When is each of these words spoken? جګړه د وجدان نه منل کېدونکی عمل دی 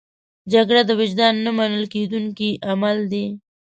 جګړه 0.53 0.81
د 0.85 0.91
وجدان 1.01 1.35
نه 1.45 1.51
منل 1.57 1.85
کېدونکی 1.93 2.49
عمل 2.71 2.97
دی 3.11 3.25